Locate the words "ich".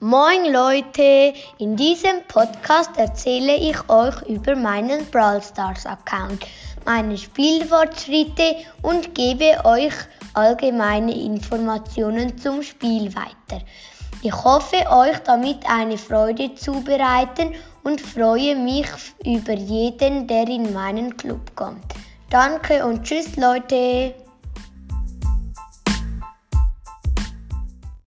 3.54-3.76, 14.22-14.32